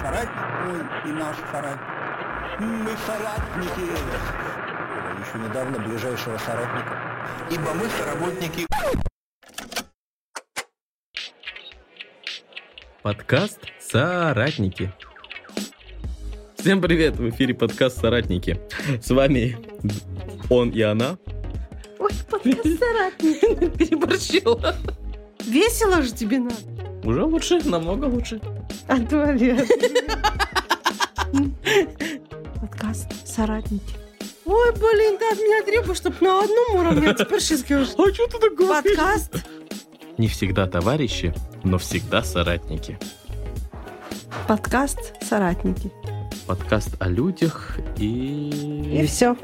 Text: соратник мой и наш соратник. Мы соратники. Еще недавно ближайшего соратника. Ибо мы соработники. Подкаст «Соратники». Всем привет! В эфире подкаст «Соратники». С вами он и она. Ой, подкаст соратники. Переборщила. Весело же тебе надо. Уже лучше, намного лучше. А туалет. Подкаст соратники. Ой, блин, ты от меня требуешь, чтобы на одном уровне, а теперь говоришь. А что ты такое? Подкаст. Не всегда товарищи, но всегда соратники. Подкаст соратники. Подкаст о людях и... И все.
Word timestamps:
соратник 0.00 0.38
мой 0.64 0.80
и 1.04 1.12
наш 1.16 1.36
соратник. 1.50 2.60
Мы 2.60 2.90
соратники. 3.06 3.80
Еще 5.20 5.38
недавно 5.38 5.78
ближайшего 5.78 6.38
соратника. 6.38 6.98
Ибо 7.50 7.74
мы 7.74 7.88
соработники. 7.88 8.66
Подкаст 13.02 13.60
«Соратники». 13.80 14.92
Всем 16.56 16.82
привет! 16.82 17.16
В 17.16 17.30
эфире 17.30 17.54
подкаст 17.54 18.00
«Соратники». 18.00 18.60
С 19.00 19.10
вами 19.10 19.56
он 20.50 20.70
и 20.70 20.82
она. 20.82 21.16
Ой, 21.98 22.10
подкаст 22.28 22.78
соратники. 22.78 23.68
Переборщила. 23.78 24.74
Весело 25.46 26.02
же 26.02 26.12
тебе 26.12 26.40
надо. 26.40 26.77
Уже 27.04 27.24
лучше, 27.24 27.60
намного 27.64 28.06
лучше. 28.06 28.40
А 28.86 28.98
туалет. 28.98 29.68
Подкаст 32.60 33.26
соратники. 33.26 33.94
Ой, 34.44 34.72
блин, 34.72 35.18
ты 35.18 35.26
от 35.30 35.38
меня 35.38 35.62
требуешь, 35.62 35.98
чтобы 35.98 36.16
на 36.20 36.40
одном 36.40 36.74
уровне, 36.76 37.10
а 37.10 37.14
теперь 37.14 37.40
говоришь. 37.68 37.94
А 37.98 38.14
что 38.14 38.26
ты 38.26 38.38
такое? 38.38 38.82
Подкаст. 38.82 39.44
Не 40.16 40.26
всегда 40.26 40.66
товарищи, 40.66 41.34
но 41.64 41.78
всегда 41.78 42.22
соратники. 42.22 42.98
Подкаст 44.46 45.14
соратники. 45.22 45.92
Подкаст 46.46 46.96
о 46.98 47.08
людях 47.08 47.78
и... 47.98 49.00
И 49.02 49.06
все. 49.06 49.36